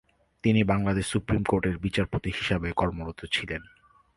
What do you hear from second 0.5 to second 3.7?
Bangladesh supreme কোর্টের "বিচারপতি" হিসাবে কর্মরত ছিলেন।